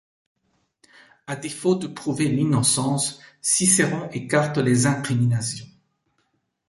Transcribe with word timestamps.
À 1.27 1.35
défaut 1.35 1.75
de 1.75 1.85
prouver 1.85 2.27
l’innocence, 2.27 3.21
Cicéron 3.39 4.09
écarte 4.09 4.57
les 4.57 4.87
incriminations. 4.87 5.67